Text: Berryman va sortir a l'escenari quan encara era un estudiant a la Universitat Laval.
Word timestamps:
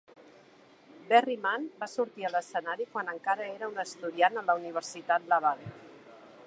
Berryman 1.11 1.67
va 1.83 1.89
sortir 1.91 2.25
a 2.29 2.31
l'escenari 2.37 2.89
quan 2.95 3.13
encara 3.15 3.49
era 3.51 3.71
un 3.75 3.79
estudiant 3.87 4.43
a 4.43 4.45
la 4.49 4.57
Universitat 4.63 5.29
Laval. 5.35 5.65